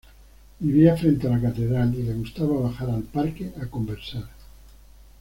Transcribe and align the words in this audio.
Vivía 0.57 0.97
frente 0.97 1.27
a 1.27 1.29
la 1.29 1.39
Catedral, 1.39 1.93
y 1.93 2.01
le 2.01 2.15
gustaba 2.15 2.59
bajar 2.59 2.89
al 2.89 3.03
parque 3.03 3.51
a 3.61 3.67
conversar. 3.67 4.23